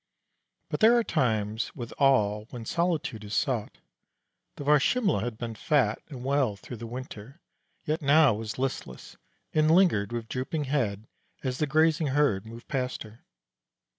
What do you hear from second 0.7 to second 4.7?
there are times with all when solitude is sought. The